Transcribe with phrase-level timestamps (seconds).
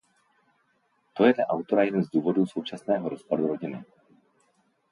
[1.13, 3.83] To je dle autora jeden z důvodů současného rozpadu rodiny.